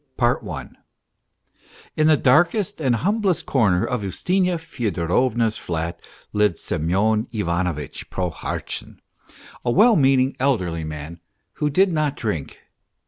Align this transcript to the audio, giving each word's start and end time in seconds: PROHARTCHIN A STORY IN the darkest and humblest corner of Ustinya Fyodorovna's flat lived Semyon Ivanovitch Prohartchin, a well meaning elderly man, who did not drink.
PROHARTCHIN 0.17 0.47
A 0.47 0.63
STORY 0.63 0.77
IN 1.95 2.07
the 2.07 2.17
darkest 2.17 2.81
and 2.81 2.95
humblest 2.95 3.45
corner 3.45 3.85
of 3.85 4.01
Ustinya 4.01 4.57
Fyodorovna's 4.57 5.57
flat 5.59 6.01
lived 6.33 6.57
Semyon 6.57 7.27
Ivanovitch 7.31 8.09
Prohartchin, 8.09 8.97
a 9.63 9.69
well 9.69 9.95
meaning 9.95 10.35
elderly 10.39 10.83
man, 10.83 11.19
who 11.57 11.69
did 11.69 11.93
not 11.93 12.17
drink. 12.17 12.61